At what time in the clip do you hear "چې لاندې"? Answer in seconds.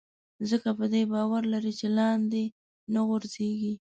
1.79-2.43